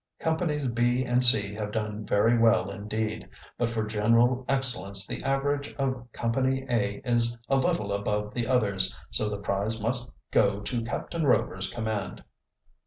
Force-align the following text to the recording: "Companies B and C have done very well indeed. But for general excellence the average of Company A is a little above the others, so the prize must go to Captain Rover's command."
"Companies 0.19 0.65
B 0.71 1.05
and 1.05 1.23
C 1.23 1.53
have 1.59 1.71
done 1.71 2.07
very 2.07 2.35
well 2.35 2.71
indeed. 2.71 3.29
But 3.59 3.69
for 3.69 3.83
general 3.85 4.45
excellence 4.49 5.05
the 5.05 5.21
average 5.21 5.75
of 5.75 6.11
Company 6.11 6.65
A 6.71 7.03
is 7.05 7.37
a 7.49 7.57
little 7.57 7.93
above 7.93 8.33
the 8.33 8.47
others, 8.47 8.97
so 9.11 9.29
the 9.29 9.37
prize 9.37 9.79
must 9.79 10.11
go 10.31 10.59
to 10.61 10.81
Captain 10.81 11.23
Rover's 11.27 11.71
command." 11.71 12.23